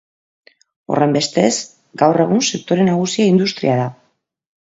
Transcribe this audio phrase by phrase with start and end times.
[0.93, 1.51] Horrenbestez,
[2.03, 3.87] gaur egun sektore nagusia industria da.